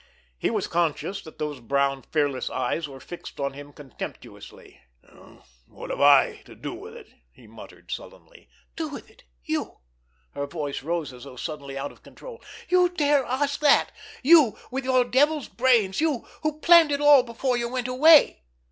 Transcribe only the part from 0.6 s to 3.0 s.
conscious that those brown, fearless eyes were